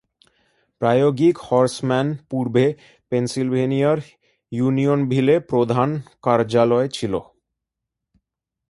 প্রায়োগিক 0.81 1.35
হর্সম্যান 1.47 2.07
পূর্বে 2.29 2.65
পেনসিলভানিয়ার 3.11 3.99
ইউনিয়নভিলে 4.51 5.35
প্রধান 5.51 5.89
কার্যালয় 6.23 6.87
ছিল। 6.87 7.13